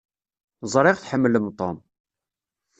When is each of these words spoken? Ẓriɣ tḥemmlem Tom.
Ẓriɣ 0.73 0.95
tḥemmlem 0.97 1.45
Tom. 1.57 1.77